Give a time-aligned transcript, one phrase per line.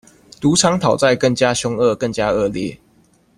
[0.39, 2.79] 賭場討債更加兇狠、更加惡劣